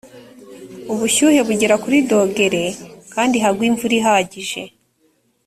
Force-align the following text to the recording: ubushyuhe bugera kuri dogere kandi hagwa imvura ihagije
ubushyuhe 0.93 1.39
bugera 1.47 1.75
kuri 1.83 1.97
dogere 2.09 2.63
kandi 3.13 3.35
hagwa 3.43 3.63
imvura 3.69 3.93
ihagije 3.99 4.61